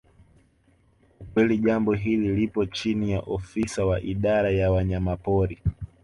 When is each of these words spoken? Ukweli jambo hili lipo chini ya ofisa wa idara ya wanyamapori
Ukweli 1.19 1.57
jambo 1.57 1.93
hili 1.93 2.35
lipo 2.35 2.65
chini 2.65 3.11
ya 3.11 3.19
ofisa 3.19 3.85
wa 3.85 4.01
idara 4.01 4.51
ya 4.51 4.71
wanyamapori 4.71 5.61